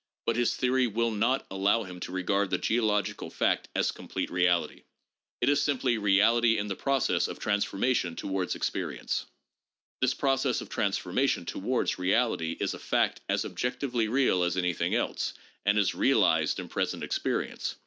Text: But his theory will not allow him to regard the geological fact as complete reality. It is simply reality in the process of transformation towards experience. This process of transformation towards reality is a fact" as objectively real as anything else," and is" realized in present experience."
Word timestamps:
But 0.25 0.35
his 0.35 0.55
theory 0.55 0.87
will 0.87 1.11
not 1.11 1.45
allow 1.51 1.83
him 1.83 1.99
to 1.99 2.11
regard 2.11 2.49
the 2.49 2.57
geological 2.57 3.29
fact 3.29 3.67
as 3.75 3.91
complete 3.91 4.31
reality. 4.31 4.81
It 5.41 5.47
is 5.47 5.61
simply 5.61 5.99
reality 5.99 6.57
in 6.57 6.65
the 6.69 6.75
process 6.75 7.27
of 7.27 7.37
transformation 7.37 8.15
towards 8.15 8.55
experience. 8.55 9.27
This 10.01 10.15
process 10.15 10.59
of 10.59 10.69
transformation 10.69 11.45
towards 11.45 11.99
reality 11.99 12.57
is 12.59 12.73
a 12.73 12.79
fact" 12.79 13.21
as 13.29 13.45
objectively 13.45 14.07
real 14.07 14.41
as 14.41 14.57
anything 14.57 14.95
else," 14.95 15.35
and 15.67 15.77
is" 15.77 15.93
realized 16.07 16.59
in 16.59 16.67
present 16.67 17.03
experience." 17.03 17.75